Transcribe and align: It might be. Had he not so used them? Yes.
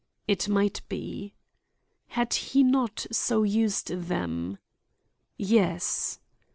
It 0.27 0.49
might 0.49 0.81
be. 0.89 1.35
Had 2.07 2.33
he 2.33 2.63
not 2.63 3.05
so 3.11 3.43
used 3.43 3.89
them? 3.89 4.57
Yes. 5.37 6.17